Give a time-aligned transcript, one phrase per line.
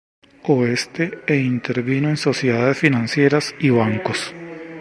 [0.53, 4.33] Oeste e intervino en sociedades financieras y bancos.